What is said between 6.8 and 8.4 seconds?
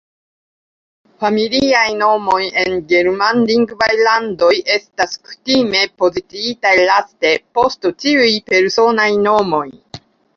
laste, post ĉiuj